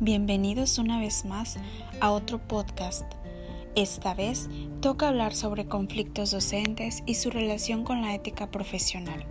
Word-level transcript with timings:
Bienvenidos 0.00 0.78
una 0.78 1.00
vez 1.00 1.24
más 1.24 1.56
a 2.00 2.12
otro 2.12 2.38
podcast. 2.38 3.04
Esta 3.74 4.14
vez 4.14 4.48
toca 4.80 5.08
hablar 5.08 5.34
sobre 5.34 5.66
conflictos 5.66 6.30
docentes 6.30 7.02
y 7.04 7.16
su 7.16 7.30
relación 7.30 7.82
con 7.82 8.00
la 8.02 8.14
ética 8.14 8.48
profesional. 8.48 9.26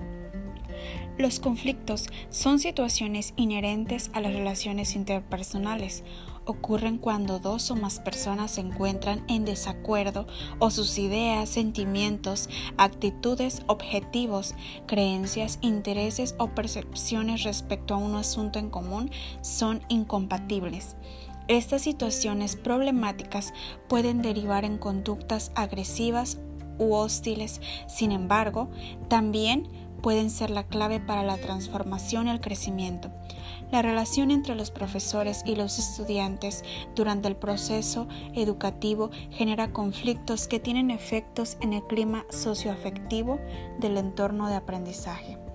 Los 1.17 1.39
conflictos 1.39 2.07
son 2.29 2.59
situaciones 2.59 3.33
inherentes 3.37 4.11
a 4.13 4.19
las 4.19 4.33
relaciones 4.33 4.97
interpersonales. 4.97 6.03
Ocurren 6.47 6.97
cuando 6.97 7.39
dos 7.39 7.69
o 7.71 7.75
más 7.75 7.99
personas 7.99 8.51
se 8.51 8.61
encuentran 8.61 9.25
en 9.27 9.43
desacuerdo 9.43 10.27
o 10.59 10.71
sus 10.71 10.97
ideas, 10.97 11.49
sentimientos, 11.49 12.49
actitudes, 12.77 13.63
objetivos, 13.67 14.55
creencias, 14.85 15.59
intereses 15.61 16.35
o 16.39 16.47
percepciones 16.55 17.43
respecto 17.43 17.93
a 17.93 17.97
un 17.97 18.15
asunto 18.15 18.59
en 18.59 18.69
común 18.69 19.11
son 19.41 19.81
incompatibles. 19.89 20.95
Estas 21.49 21.81
situaciones 21.81 22.55
problemáticas 22.55 23.53
pueden 23.89 24.21
derivar 24.21 24.63
en 24.63 24.77
conductas 24.77 25.51
agresivas 25.53 26.39
u 26.77 26.93
hostiles. 26.93 27.59
Sin 27.87 28.13
embargo, 28.13 28.69
también 29.09 29.67
pueden 30.01 30.29
ser 30.29 30.49
la 30.49 30.63
clave 30.63 30.99
para 30.99 31.23
la 31.23 31.37
transformación 31.37 32.27
y 32.27 32.31
el 32.31 32.41
crecimiento. 32.41 33.09
La 33.71 33.81
relación 33.81 34.31
entre 34.31 34.55
los 34.55 34.71
profesores 34.71 35.43
y 35.45 35.55
los 35.55 35.77
estudiantes 35.77 36.63
durante 36.95 37.27
el 37.27 37.35
proceso 37.35 38.07
educativo 38.33 39.11
genera 39.31 39.73
conflictos 39.73 40.47
que 40.47 40.59
tienen 40.59 40.89
efectos 40.89 41.57
en 41.61 41.73
el 41.73 41.83
clima 41.83 42.25
socioafectivo 42.29 43.39
del 43.79 43.97
entorno 43.97 44.47
de 44.47 44.55
aprendizaje. 44.55 45.46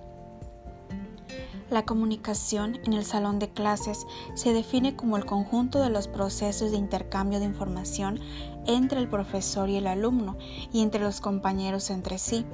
La 1.73 1.85
comunicación 1.85 2.79
en 2.85 2.93
el 2.93 3.03
salón 3.03 3.39
de 3.39 3.49
clases 3.49 4.05
se 4.35 4.53
define 4.53 4.95
como 4.95 5.17
el 5.17 5.25
conjunto 5.25 5.81
de 5.81 5.89
los 5.89 6.07
procesos 6.07 6.69
de 6.69 6.77
intercambio 6.77 7.39
de 7.39 7.45
información 7.45 8.19
entre 8.67 8.99
el 8.99 9.09
profesor 9.09 9.69
y 9.69 9.77
el 9.77 9.87
alumno 9.87 10.37
y 10.71 10.83
entre 10.83 11.01
los 11.01 11.19
compañeros 11.19 11.89
entre 11.89 12.19
sí, 12.19 12.45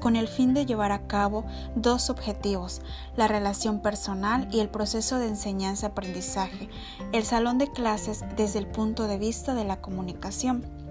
con 0.00 0.16
el 0.16 0.26
fin 0.26 0.54
de 0.54 0.64
llevar 0.64 0.90
a 0.90 1.06
cabo 1.06 1.44
dos 1.76 2.08
objetivos, 2.08 2.80
la 3.14 3.28
relación 3.28 3.82
personal 3.82 4.48
y 4.50 4.60
el 4.60 4.70
proceso 4.70 5.18
de 5.18 5.28
enseñanza-aprendizaje, 5.28 6.70
el 7.12 7.24
salón 7.24 7.58
de 7.58 7.70
clases 7.70 8.24
desde 8.38 8.58
el 8.58 8.68
punto 8.68 9.06
de 9.06 9.18
vista 9.18 9.52
de 9.54 9.64
la 9.64 9.82
comunicación. 9.82 10.81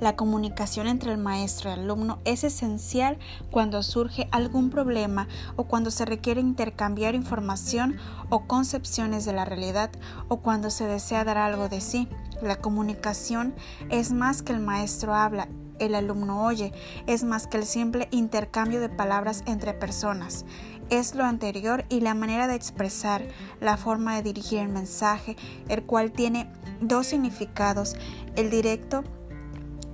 La 0.00 0.16
comunicación 0.16 0.86
entre 0.86 1.12
el 1.12 1.18
maestro 1.18 1.70
y 1.70 1.74
el 1.74 1.80
alumno 1.80 2.18
es 2.24 2.44
esencial 2.44 3.18
cuando 3.50 3.82
surge 3.82 4.28
algún 4.32 4.70
problema 4.70 5.28
o 5.56 5.64
cuando 5.64 5.90
se 5.90 6.04
requiere 6.04 6.40
intercambiar 6.40 7.14
información 7.14 7.96
o 8.28 8.46
concepciones 8.46 9.24
de 9.24 9.32
la 9.32 9.44
realidad 9.44 9.90
o 10.28 10.38
cuando 10.38 10.70
se 10.70 10.86
desea 10.86 11.24
dar 11.24 11.38
algo 11.38 11.68
de 11.68 11.80
sí. 11.80 12.08
La 12.42 12.56
comunicación 12.56 13.54
es 13.90 14.12
más 14.12 14.42
que 14.42 14.52
el 14.52 14.60
maestro 14.60 15.14
habla, 15.14 15.48
el 15.78 15.94
alumno 15.94 16.44
oye, 16.44 16.72
es 17.06 17.24
más 17.24 17.46
que 17.46 17.56
el 17.56 17.64
simple 17.64 18.08
intercambio 18.10 18.80
de 18.80 18.88
palabras 18.88 19.42
entre 19.46 19.74
personas. 19.74 20.44
Es 20.90 21.14
lo 21.14 21.24
anterior 21.24 21.84
y 21.88 22.00
la 22.00 22.14
manera 22.14 22.46
de 22.46 22.54
expresar, 22.54 23.22
la 23.60 23.76
forma 23.76 24.16
de 24.16 24.22
dirigir 24.22 24.58
el 24.58 24.68
mensaje, 24.68 25.36
el 25.68 25.84
cual 25.84 26.12
tiene 26.12 26.50
dos 26.80 27.06
significados, 27.06 27.96
el 28.36 28.50
directo 28.50 29.02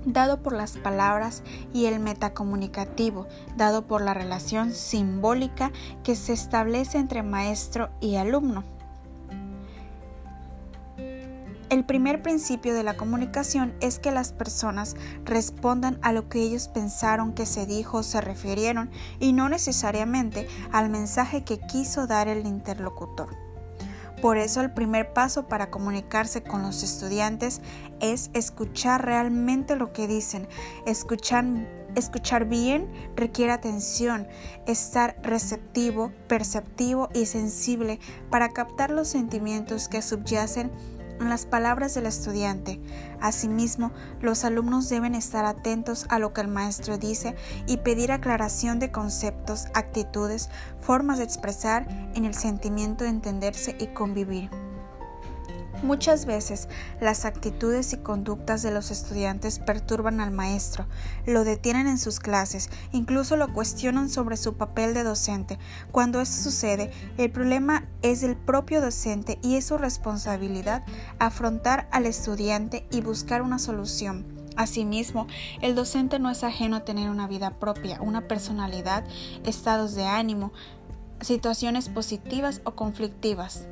dado 0.05 0.41
por 0.41 0.53
las 0.53 0.77
palabras 0.77 1.43
y 1.73 1.85
el 1.85 1.99
metacomunicativo, 1.99 3.27
dado 3.55 3.87
por 3.87 4.01
la 4.01 4.13
relación 4.13 4.73
simbólica 4.73 5.71
que 6.03 6.15
se 6.15 6.33
establece 6.33 6.97
entre 6.97 7.23
maestro 7.23 7.89
y 7.99 8.15
alumno. 8.15 8.63
El 11.71 11.85
primer 11.85 12.21
principio 12.21 12.73
de 12.73 12.83
la 12.83 12.97
comunicación 12.97 13.73
es 13.79 13.97
que 13.97 14.11
las 14.11 14.33
personas 14.33 14.97
respondan 15.23 15.99
a 16.01 16.11
lo 16.11 16.27
que 16.27 16.41
ellos 16.41 16.67
pensaron 16.67 17.31
que 17.31 17.45
se 17.45 17.65
dijo 17.65 17.99
o 17.99 18.03
se 18.03 18.19
refirieron 18.19 18.89
y 19.21 19.31
no 19.31 19.47
necesariamente 19.47 20.49
al 20.73 20.89
mensaje 20.89 21.45
que 21.45 21.59
quiso 21.59 22.07
dar 22.07 22.27
el 22.27 22.45
interlocutor. 22.45 23.50
Por 24.21 24.37
eso 24.37 24.61
el 24.61 24.71
primer 24.71 25.13
paso 25.13 25.47
para 25.47 25.71
comunicarse 25.71 26.43
con 26.43 26.61
los 26.61 26.83
estudiantes 26.83 27.61
es 27.99 28.29
escuchar 28.33 29.03
realmente 29.03 29.75
lo 29.75 29.93
que 29.93 30.07
dicen. 30.07 30.47
Escuchar, 30.85 32.45
bien 32.45 32.87
requiere 33.15 33.51
atención, 33.51 34.27
estar 34.67 35.17
receptivo, 35.23 36.11
perceptivo 36.27 37.09
y 37.15 37.25
sensible 37.25 37.99
para 38.29 38.49
captar 38.49 38.91
los 38.91 39.07
sentimientos 39.07 39.87
que 39.87 40.03
subyacen 40.03 40.71
las 41.29 41.45
palabras 41.45 41.93
del 41.93 42.05
estudiante. 42.05 42.79
Asimismo, 43.19 43.91
los 44.21 44.43
alumnos 44.43 44.89
deben 44.89 45.15
estar 45.15 45.45
atentos 45.45 46.05
a 46.09 46.19
lo 46.19 46.33
que 46.33 46.41
el 46.41 46.47
maestro 46.47 46.97
dice 46.97 47.35
y 47.67 47.77
pedir 47.77 48.11
aclaración 48.11 48.79
de 48.79 48.91
conceptos, 48.91 49.65
actitudes, 49.73 50.49
formas 50.79 51.17
de 51.17 51.25
expresar 51.25 51.87
en 52.15 52.25
el 52.25 52.33
sentimiento 52.33 53.03
de 53.03 53.11
entenderse 53.11 53.75
y 53.79 53.87
convivir. 53.87 54.49
Muchas 55.83 56.27
veces 56.27 56.67
las 56.99 57.25
actitudes 57.25 57.93
y 57.93 57.97
conductas 57.97 58.61
de 58.61 58.69
los 58.69 58.91
estudiantes 58.91 59.57
perturban 59.57 60.21
al 60.21 60.29
maestro, 60.29 60.85
lo 61.25 61.43
detienen 61.43 61.87
en 61.87 61.97
sus 61.97 62.19
clases, 62.19 62.69
incluso 62.91 63.35
lo 63.35 63.51
cuestionan 63.51 64.07
sobre 64.07 64.37
su 64.37 64.57
papel 64.57 64.93
de 64.93 65.03
docente. 65.03 65.57
Cuando 65.91 66.21
eso 66.21 66.43
sucede, 66.43 66.91
el 67.17 67.31
problema 67.31 67.87
es 68.03 68.21
del 68.21 68.37
propio 68.37 68.79
docente 68.79 69.39
y 69.41 69.55
es 69.55 69.65
su 69.65 69.79
responsabilidad 69.79 70.83
afrontar 71.17 71.87
al 71.91 72.05
estudiante 72.05 72.85
y 72.91 73.01
buscar 73.01 73.41
una 73.41 73.57
solución. 73.57 74.39
Asimismo, 74.57 75.25
el 75.61 75.73
docente 75.73 76.19
no 76.19 76.29
es 76.29 76.43
ajeno 76.43 76.75
a 76.75 76.85
tener 76.85 77.09
una 77.09 77.27
vida 77.27 77.57
propia, 77.57 77.99
una 78.01 78.27
personalidad, 78.27 79.03
estados 79.45 79.95
de 79.95 80.05
ánimo, 80.05 80.51
situaciones 81.21 81.89
positivas 81.89 82.61
o 82.65 82.75
conflictivas. 82.75 83.65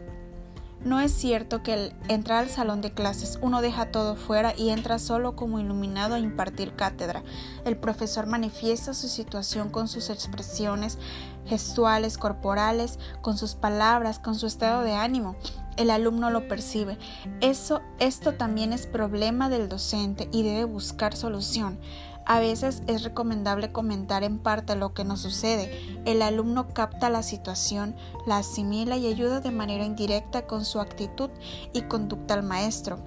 No 0.84 1.01
es 1.01 1.12
cierto 1.12 1.62
que 1.62 1.73
al 1.73 1.94
entrar 2.07 2.44
al 2.44 2.50
salón 2.50 2.79
de 2.79 2.94
clases 2.94 3.38
uno 3.41 3.62
deja 3.62 3.91
todo 3.91 4.16
fuera 4.16 4.53
y 4.57 4.69
entra 4.69 4.97
solo 4.97 5.35
como 5.35 5.59
iluminado 5.59 6.16
a 6.16 6.19
impartir 6.19 6.73
cátedra. 6.73 7.22
El 7.66 7.75
profesor 7.75 8.28
manifiesta 8.28 8.94
su 8.94 9.09
situación 9.09 9.69
con 9.69 9.89
sus 9.89 10.09
expresiones 10.09 10.97
gestuales, 11.45 12.18
corporales, 12.18 12.97
con 13.22 13.38
sus 13.38 13.56
palabras, 13.56 14.19
con 14.19 14.35
su 14.35 14.47
estado 14.47 14.84
de 14.84 14.94
ánimo. 14.94 15.35
El 15.75 15.89
alumno 15.89 16.29
lo 16.29 16.47
percibe. 16.47 16.97
Eso, 17.41 17.81
esto 18.00 18.35
también 18.35 18.72
es 18.72 18.88
problema 18.88 19.50
del 19.50 19.68
docente 19.68 20.29
y 20.31 20.44
debe 20.44 20.63
buscar 20.63 21.16
solución. 21.16 21.78
A 22.25 22.40
veces 22.40 22.84
es 22.88 23.03
recomendable 23.03 23.72
comentar 23.72 24.24
en 24.24 24.38
parte 24.40 24.75
lo 24.75 24.94
que 24.94 25.03
nos 25.03 25.19
sucede. 25.22 25.72
El 26.06 26.22
alumno 26.22 26.69
capta 26.74 27.09
la 27.09 27.24
situación, 27.24 27.96
la 28.28 28.38
asimila 28.38 28.97
y 28.97 29.07
ayuda 29.07 29.40
de 29.40 29.52
manera 29.52 29.84
indirecta 29.84 30.46
con 30.46 30.63
su 30.63 30.80
actitud 30.80 31.30
y 31.74 31.81
conducta 31.84 32.35
al 32.35 32.44
maestro. 32.44 33.00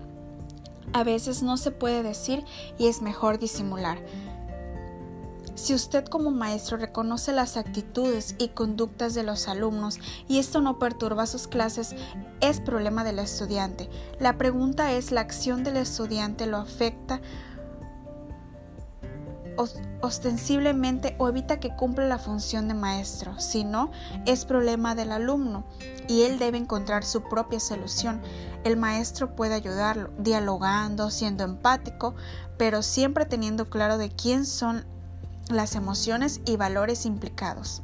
A 0.92 1.04
veces 1.04 1.42
no 1.42 1.56
se 1.56 1.70
puede 1.70 2.02
decir 2.02 2.44
y 2.78 2.88
es 2.88 3.00
mejor 3.00 3.38
disimular. 3.38 3.98
Si 5.54 5.74
usted 5.74 6.06
como 6.06 6.30
maestro 6.30 6.78
reconoce 6.78 7.32
las 7.32 7.56
actitudes 7.56 8.34
y 8.38 8.48
conductas 8.48 9.14
de 9.14 9.22
los 9.22 9.48
alumnos 9.48 9.98
y 10.26 10.38
esto 10.38 10.60
no 10.60 10.78
perturba 10.78 11.26
sus 11.26 11.46
clases, 11.46 11.94
es 12.40 12.60
problema 12.60 13.04
del 13.04 13.18
estudiante. 13.18 13.88
La 14.18 14.38
pregunta 14.38 14.92
es, 14.92 15.12
¿la 15.12 15.20
acción 15.20 15.62
del 15.62 15.76
estudiante 15.76 16.46
lo 16.46 16.56
afecta? 16.56 17.20
Ostensiblemente 20.00 21.14
o 21.18 21.28
evita 21.28 21.60
que 21.60 21.74
cumpla 21.74 22.06
la 22.06 22.18
función 22.18 22.68
de 22.68 22.74
maestro, 22.74 23.38
si 23.38 23.64
no, 23.64 23.90
es 24.26 24.44
problema 24.44 24.94
del 24.94 25.12
alumno 25.12 25.64
y 26.08 26.22
él 26.22 26.38
debe 26.38 26.58
encontrar 26.58 27.04
su 27.04 27.22
propia 27.22 27.60
solución. 27.60 28.20
El 28.64 28.76
maestro 28.76 29.34
puede 29.34 29.54
ayudarlo, 29.54 30.10
dialogando, 30.18 31.10
siendo 31.10 31.44
empático, 31.44 32.14
pero 32.58 32.82
siempre 32.82 33.26
teniendo 33.26 33.68
claro 33.70 33.98
de 33.98 34.10
quién 34.10 34.46
son 34.46 34.84
las 35.48 35.74
emociones 35.74 36.40
y 36.44 36.56
valores 36.56 37.06
implicados. 37.06 37.82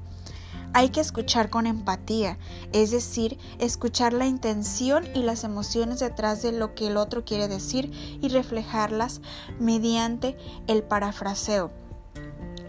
Hay 0.78 0.90
que 0.90 1.00
escuchar 1.00 1.50
con 1.50 1.66
empatía, 1.66 2.38
es 2.72 2.92
decir, 2.92 3.36
escuchar 3.58 4.12
la 4.12 4.26
intención 4.26 5.08
y 5.12 5.24
las 5.24 5.42
emociones 5.42 5.98
detrás 5.98 6.40
de 6.40 6.52
lo 6.52 6.76
que 6.76 6.86
el 6.86 6.96
otro 6.96 7.24
quiere 7.24 7.48
decir 7.48 7.90
y 8.22 8.28
reflejarlas 8.28 9.20
mediante 9.58 10.36
el 10.68 10.84
parafraseo. 10.84 11.72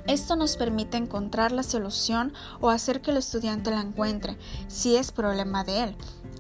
Esto 0.08 0.36
nos 0.36 0.58
permite 0.58 0.98
encontrar 0.98 1.52
la 1.52 1.62
solución 1.62 2.34
o 2.62 2.72
hacer 2.72 3.02
que 3.02 3.12
el 3.12 3.18
estudiante 3.18 3.70
la 3.70 3.82
encuentre, 3.82 4.40
si 4.68 4.96
es 4.96 5.12
problema 5.12 5.64
de 5.64 5.84
él. 5.84 5.96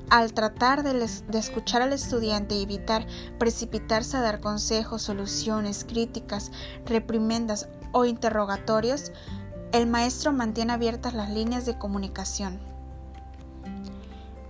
Al 0.10 0.33
tratar 0.33 0.81
de, 0.81 0.94
de, 0.95 1.38
escuchar 1.38 1.83
al 1.83 1.94
estudiante 1.94 2.56
y 2.56 2.63
evitar 2.63 3.06
precipitarse 3.38 4.18
a 4.18 4.21
dar 4.21 4.42
consejos, 4.42 5.04
soluciones, 5.04 5.86
críticas, 5.88 6.51
reprimendas 6.88 7.69
o 7.92 8.06
interrogatorios, 8.06 9.12
el 9.71 9.88
maestro 9.88 10.33
mantiene 10.33 10.74
abiertas 10.74 11.13
las 11.13 11.30
líneas 11.30 11.66
de 11.66 11.77
comunicación. 11.77 12.60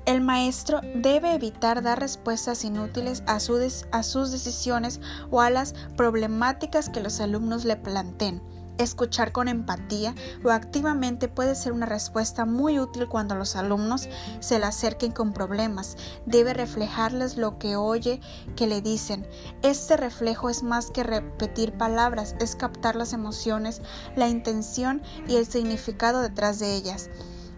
El 0.05 0.21
maestro 0.21 0.81
debe 0.95 1.35
evitar 1.35 1.83
dar 1.83 1.99
respuestas 1.99 2.63
inútiles 2.63 3.23
a, 3.27 3.39
sus 3.39 4.31
decisiones 4.31 5.01
o 5.29 5.41
a 5.41 5.49
las 5.49 5.73
problemáticas 5.95 6.89
que 6.89 7.01
los 7.01 7.19
alumnos 7.19 7.63
le 7.63 7.75
planteen. 7.75 8.41
Escuchar 8.79 9.33
con 9.33 9.49
empatía 9.49 10.15
o 10.41 10.51
activamente 10.51 11.27
puede 11.27 11.53
ser 11.53 11.73
una 11.73 11.85
respuesta 11.85 12.45
muy 12.45 12.79
útil 12.79 13.09
cuando 13.09 13.35
los 13.35 13.57
alumnos 13.57 14.07
se 14.39 14.57
le 14.57 14.65
acerquen 14.65 15.11
con 15.11 15.33
problemas. 15.33 15.97
Debe 16.25 16.53
reflejarles 16.53 17.35
lo 17.35 17.59
que 17.59 17.75
oye 17.75 18.21
que 18.55 18.67
le 18.67 18.81
dicen. 18.81 19.27
Este 19.63 19.97
reflejo 19.97 20.49
es 20.49 20.63
más 20.63 20.91
que 20.91 21.03
repetir 21.03 21.73
palabras, 21.73 22.37
es 22.39 22.55
captar 22.55 22.95
las 22.95 23.11
emociones, 23.11 23.81
la 24.15 24.29
intención 24.29 25.01
y 25.27 25.35
el 25.35 25.45
significado 25.45 26.21
detrás 26.21 26.59
de 26.59 26.73
ellas. 26.73 27.09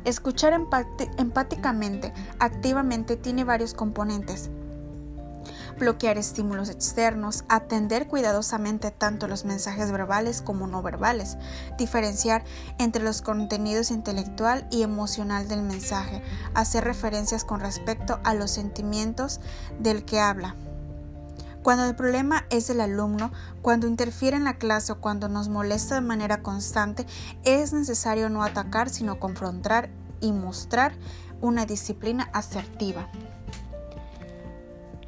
Escuchar 0.06 0.54
empáticamente, 0.54 2.12
activamente, 2.40 3.16
tiene 3.16 3.44
varios 3.44 3.76
componentes 3.76 4.50
bloquear 5.82 6.20
estímulos 6.20 6.70
externos, 6.70 7.44
atender 7.50 8.08
cuidadosamente 8.08 8.92
tanto 8.92 9.28
los 9.28 9.46
mensajes 9.46 9.92
verbales 9.92 10.44
como 10.44 10.68
no 10.68 10.84
verbales, 10.84 11.38
diferenciar 11.78 12.44
entre 12.78 13.04
los 13.04 13.24
contenidos 13.24 13.90
intelectual 13.90 14.68
y 14.72 14.84
emocional 14.84 15.48
del 15.48 15.64
mensaje, 15.64 16.22
hacer 16.54 16.84
referencias 16.84 17.44
con 17.44 17.60
respecto 17.60 18.20
a 18.24 18.36
los 18.36 18.52
sentimientos 18.52 19.42
del 19.80 20.06
que 20.06 20.20
habla. 20.20 20.56
Cuando 21.64 21.86
el 21.86 21.96
problema 21.96 22.46
es 22.52 22.70
el 22.70 22.80
alumno, 22.80 23.32
cuando 23.64 23.88
interfiere 23.88 24.38
en 24.38 24.44
la 24.44 24.58
clase 24.58 24.94
o 24.94 25.02
cuando 25.02 25.30
nos 25.30 25.50
molesta 25.50 25.96
de 25.96 26.02
manera 26.02 26.44
constante, 26.44 27.08
es 27.44 27.74
necesario 27.74 28.30
no 28.30 28.44
atacar, 28.44 28.90
sino 28.90 29.20
confrontar 29.20 29.90
y 30.22 30.32
mostrar 30.32 30.94
una 31.42 31.66
disciplina 31.66 32.30
asertiva. 32.34 33.10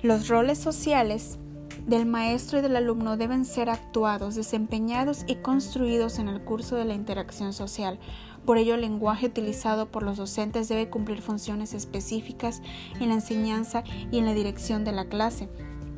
Los 0.03 0.27
roles 0.27 0.57
sociales 0.57 1.39
del 1.88 2.05
maestro 2.05 2.59
y 2.59 2.61
del 2.61 2.75
alumno 2.75 3.15
deben 3.15 3.45
ser 3.45 3.69
actuados, 3.69 4.35
desempeñados 4.35 5.23
y 5.27 5.35
construidos 5.35 6.19
en 6.19 6.27
el 6.27 6.44
curso 6.44 6.75
de 6.75 6.83
la 6.83 6.94
interacción 6.94 7.53
social. 7.53 7.97
Por 8.45 8.57
ello, 8.57 8.75
el 8.75 8.81
lenguaje 8.81 9.27
utilizado 9.27 9.89
por 9.89 10.03
los 10.03 10.17
docentes 10.17 10.67
debe 10.67 10.89
cumplir 10.89 11.21
funciones 11.21 11.73
específicas 11.73 12.61
en 13.00 13.07
la 13.07 13.15
enseñanza 13.15 13.85
y 14.11 14.17
en 14.19 14.25
la 14.25 14.33
dirección 14.33 14.83
de 14.83 14.91
la 14.91 15.05
clase. 15.05 15.47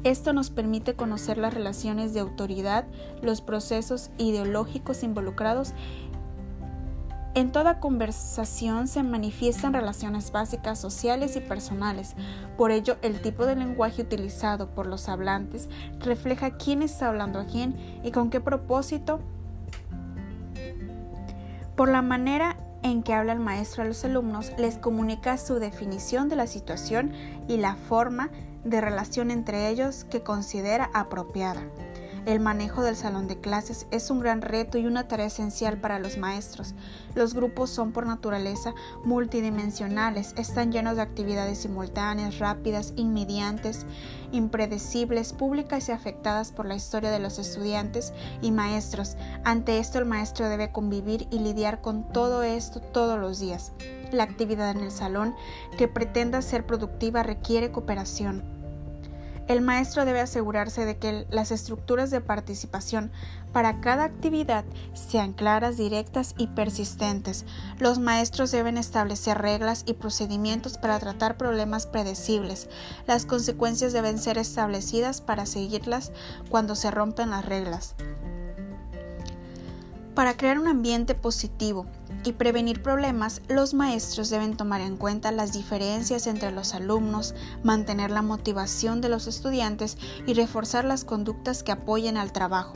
Esto 0.04 0.34
nos 0.34 0.52
permite 0.52 0.94
conocer 0.94 1.40
las 1.40 1.56
relaciones 1.56 2.14
de 2.14 2.20
autoridad, 2.20 2.86
los 3.24 3.42
procesos 3.42 4.12
ideológicos 4.20 5.02
involucrados 5.02 5.74
en 7.36 7.52
toda 7.52 7.82
conversación 7.82 8.88
se 8.88 9.04
manifiestan 9.04 9.74
relaciones 9.74 10.32
básicas 10.32 10.80
sociales 10.80 11.36
y 11.36 11.42
personales. 11.42 12.16
Por 12.58 12.72
ello, 12.72 12.96
el 13.02 13.22
tipo 13.22 13.46
de 13.46 13.58
lenguaje 13.58 14.04
utilizado 14.04 14.70
por 14.70 14.88
los 14.88 15.10
hablantes 15.10 15.68
refleja 16.00 16.52
quién 16.52 16.82
está 16.82 17.10
hablando 17.10 17.40
a 17.40 17.46
quién 17.46 17.76
y 18.04 18.12
con 18.12 18.30
qué 18.30 18.40
propósito. 18.40 19.20
Por 21.76 21.90
la 21.90 22.02
manera 22.02 22.56
en 22.84 23.04
que 23.04 23.14
habla 23.14 23.34
el 23.34 23.40
maestro 23.40 23.84
a 23.84 23.86
los 23.86 24.06
alumnos, 24.06 24.54
les 24.58 24.78
comunica 24.78 25.38
su 25.38 25.56
definición 25.56 26.30
de 26.30 26.38
la 26.38 26.48
situación 26.48 27.12
y 27.50 27.58
la 27.58 27.76
forma 27.76 28.30
de 28.64 28.80
relación 28.80 29.30
entre 29.30 29.68
ellos 29.68 30.06
que 30.06 30.24
considera 30.24 30.90
apropiada. 30.94 31.62
El 32.26 32.40
manejo 32.40 32.82
del 32.82 32.96
salón 32.96 33.28
de 33.28 33.40
clases 33.40 33.86
es 33.92 34.10
un 34.10 34.20
gran 34.20 34.42
reto 34.42 34.80
y 34.80 34.88
una 34.88 35.08
tarea 35.08 35.28
esencial 35.28 35.78
para 35.80 36.00
los 36.00 36.18
maestros. 36.18 36.74
Los 37.14 37.36
grupos 37.36 37.70
son 37.70 37.92
por 37.92 38.08
naturaleza 38.08 38.74
multidimensionales, 39.04 40.34
están 40.36 40.72
llenos 40.72 40.96
de 40.96 41.04
actividades 41.04 41.60
simultáneas, 41.60 42.40
rápidas, 42.40 42.94
inmediates, 42.96 43.86
impredecibles, 44.32 45.34
públicas 45.34 45.88
y 45.88 45.92
afectadas 45.92 46.52
por 46.52 46.66
la 46.66 46.74
historia 46.74 47.12
de 47.12 47.20
los 47.20 47.38
estudiantes 47.38 48.12
y 48.42 48.52
maestros. 48.52 49.18
Ante 49.44 49.78
esto 49.78 50.00
el 50.00 50.06
maestro 50.06 50.50
debe 50.50 50.72
convivir 50.72 51.28
y 51.30 51.38
lidiar 51.38 51.82
con 51.82 52.12
todo 52.12 52.42
esto 52.42 52.80
todos 52.80 53.20
los 53.20 53.40
días. 53.40 53.72
La 54.12 54.24
actividad 54.24 54.72
en 54.72 54.80
el 54.80 54.92
salón 54.92 55.36
que 55.78 55.88
pretenda 55.88 56.42
ser 56.42 56.66
productiva 56.66 57.22
requiere 57.22 57.72
cooperación 57.72 58.55
el 59.48 59.62
maestro 59.62 60.06
debe 60.06 60.22
asegurarse 60.22 60.86
de 60.86 60.98
que 60.98 61.28
las 61.30 61.52
estructuras 61.52 62.10
de 62.10 62.20
participación 62.22 63.12
para 63.54 63.80
cada 63.80 64.04
actividad 64.04 64.66
sean 64.94 65.34
claras, 65.34 65.78
directas 65.78 66.34
y 66.38 66.48
persistentes. 66.48 67.46
Los 67.78 68.00
maestros 68.00 68.52
deben 68.52 68.78
establecer 68.78 69.38
reglas 69.38 69.84
y 69.86 69.94
procedimientos 69.94 70.78
para 70.78 71.00
tratar 71.00 71.38
problemas 71.38 71.86
predecibles. 71.86 72.70
Las 73.08 73.26
consecuencias 73.26 73.94
deben 73.94 74.18
ser 74.18 74.38
establecidas 74.38 75.22
para 75.22 75.46
seguirlas 75.46 76.12
cuando 76.50 76.76
se 76.76 76.90
rompen 76.90 77.30
las 77.30 77.46
reglas. 77.46 77.96
Para 80.16 80.36
crear 80.36 80.58
un 80.58 80.68
ambiente 80.68 81.14
positivo 81.14 81.86
y 82.26 82.34
prevenir 82.34 82.82
problemas, 82.82 83.42
los 83.48 83.74
maestros 83.74 84.30
deben 84.30 84.58
tomar 84.58 84.82
en 84.82 84.98
cuenta 84.98 85.32
las 85.32 85.54
diferencias 85.54 86.28
entre 86.28 86.52
los 86.52 86.74
alumnos, 86.74 87.36
mantener 87.64 88.12
la 88.12 88.22
motivación 88.22 89.02
de 89.02 89.10
los 89.10 89.28
estudiantes 89.28 89.98
y 90.26 90.34
reforzar 90.34 90.86
las 90.86 91.06
conductas 91.06 91.64
que 91.64 91.72
apoyen 91.72 92.18
al 92.18 92.32
trabajo. 92.32 92.74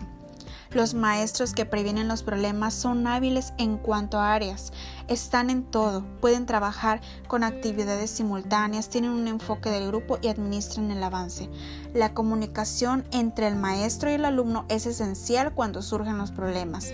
Los 0.71 0.93
maestros 0.93 1.53
que 1.53 1.65
previenen 1.65 2.07
los 2.07 2.21
problemas 2.21 2.75
son 2.75 3.07
hábiles 3.07 3.53
en 3.57 3.77
cuanto 3.77 4.19
a 4.19 4.33
áreas, 4.33 4.71
están 5.07 5.49
en 5.49 5.63
todo, 5.63 6.03
pueden 6.21 6.45
trabajar 6.45 7.01
con 7.27 7.43
actividades 7.43 8.11
simultáneas, 8.11 8.89
tienen 8.89 9.09
un 9.09 9.27
enfoque 9.27 9.71
del 9.71 9.87
grupo 9.87 10.19
y 10.21 10.27
administran 10.27 10.91
el 10.91 11.03
avance. 11.03 11.49
La 11.95 12.13
comunicación 12.13 13.03
entre 13.11 13.47
el 13.47 13.55
maestro 13.55 14.11
y 14.11 14.13
el 14.13 14.25
alumno 14.25 14.65
es 14.69 14.85
esencial 14.85 15.55
cuando 15.55 15.81
surgen 15.81 16.19
los 16.19 16.31
problemas. 16.31 16.93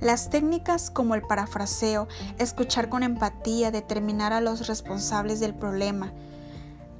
Las 0.00 0.30
técnicas 0.30 0.90
como 0.90 1.14
el 1.14 1.22
parafraseo, 1.22 2.06
escuchar 2.38 2.88
con 2.88 3.02
empatía, 3.02 3.70
determinar 3.70 4.32
a 4.32 4.40
los 4.40 4.68
responsables 4.68 5.40
del 5.40 5.54
problema, 5.54 6.12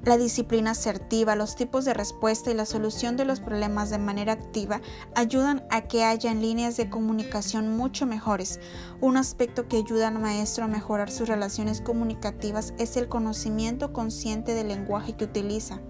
la 0.05 0.17
disciplina 0.17 0.71
asertiva, 0.71 1.35
los 1.35 1.55
tipos 1.55 1.85
de 1.85 1.93
respuesta 1.93 2.51
y 2.51 2.55
la 2.55 2.67
solución 2.67 3.17
de 3.17 3.25
los 3.25 3.41
problemas 3.41 3.91
de 3.91 3.99
manera 3.99 4.33
activa 4.33 4.81
ayudan 5.15 5.65
a 5.71 5.83
que 5.83 6.05
haya 6.05 6.33
líneas 6.35 6.77
de 6.77 6.89
comunicación 6.89 7.77
mucho 7.77 8.07
mejores. 8.07 8.61
Un 9.01 9.17
aspecto 9.17 9.69
que 9.69 9.77
ayuda 9.77 10.09
al 10.09 10.19
maestro 10.19 10.65
a 10.65 10.69
mejorar 10.69 11.11
sus 11.11 11.29
relaciones 11.29 11.81
comunicativas 11.81 12.75
es 12.79 12.97
el 12.97 13.09
conocimiento 13.09 13.93
consciente 13.93 14.55
del 14.55 14.69
lenguaje 14.69 15.15
que 15.15 15.25
utiliza 15.25 15.81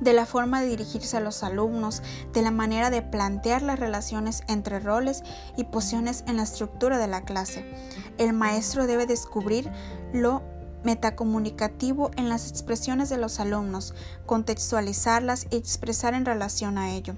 de 0.00 0.12
la 0.12 0.26
forma 0.26 0.60
de 0.60 0.68
dirigirse 0.68 1.16
a 1.16 1.20
los 1.20 1.42
alumnos, 1.42 2.02
de 2.32 2.42
la 2.42 2.50
manera 2.50 2.90
de 2.90 3.02
plantear 3.02 3.62
las 3.62 3.78
relaciones 3.78 4.42
entre 4.48 4.80
roles 4.80 5.22
y 5.56 5.64
posiciones 5.64 6.24
en 6.26 6.36
la 6.36 6.42
estructura 6.42 6.98
de 6.98 7.08
la 7.08 7.22
clase. 7.22 7.64
El 8.18 8.32
maestro 8.32 8.86
debe 8.86 9.06
descubrir 9.06 9.70
lo 10.12 10.42
metacomunicativo 10.84 12.10
en 12.16 12.28
las 12.28 12.50
expresiones 12.50 13.08
de 13.10 13.18
los 13.18 13.40
alumnos, 13.40 13.94
contextualizarlas 14.26 15.46
y 15.50 15.56
expresar 15.56 16.14
en 16.14 16.24
relación 16.24 16.78
a 16.78 16.92
ello. 16.92 17.14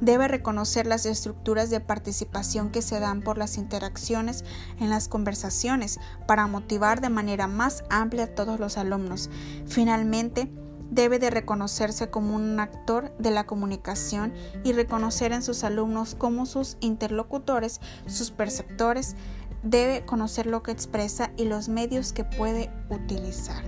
Debe 0.00 0.28
reconocer 0.28 0.86
las 0.86 1.06
estructuras 1.06 1.70
de 1.70 1.80
participación 1.80 2.70
que 2.70 2.82
se 2.82 3.00
dan 3.00 3.22
por 3.22 3.36
las 3.36 3.56
interacciones 3.56 4.44
en 4.78 4.90
las 4.90 5.08
conversaciones 5.08 5.98
para 6.26 6.46
motivar 6.46 7.00
de 7.00 7.08
manera 7.08 7.48
más 7.48 7.82
amplia 7.90 8.24
a 8.24 8.34
todos 8.34 8.60
los 8.60 8.78
alumnos. 8.78 9.28
Finalmente, 9.66 10.52
debe 10.90 11.18
de 11.18 11.30
reconocerse 11.30 12.10
como 12.10 12.34
un 12.34 12.58
actor 12.60 13.12
de 13.18 13.30
la 13.30 13.46
comunicación 13.46 14.32
y 14.64 14.72
reconocer 14.72 15.32
en 15.32 15.42
sus 15.42 15.64
alumnos 15.64 16.14
como 16.14 16.46
sus 16.46 16.76
interlocutores, 16.80 17.80
sus 18.06 18.30
perceptores, 18.30 19.16
debe 19.62 20.04
conocer 20.04 20.46
lo 20.46 20.62
que 20.62 20.70
expresa 20.70 21.32
y 21.36 21.44
los 21.44 21.68
medios 21.68 22.12
que 22.12 22.24
puede 22.24 22.70
utilizar. 22.90 23.64